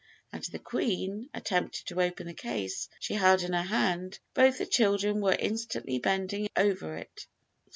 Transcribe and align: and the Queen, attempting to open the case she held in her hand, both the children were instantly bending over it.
and 0.33 0.45
the 0.45 0.57
Queen, 0.57 1.29
attempting 1.31 1.83
to 1.85 2.01
open 2.01 2.25
the 2.25 2.33
case 2.33 2.89
she 2.99 3.13
held 3.13 3.43
in 3.43 3.53
her 3.53 3.61
hand, 3.61 4.17
both 4.33 4.57
the 4.57 4.65
children 4.65 5.21
were 5.21 5.35
instantly 5.35 5.99
bending 5.99 6.49
over 6.57 6.97
it. 6.97 7.27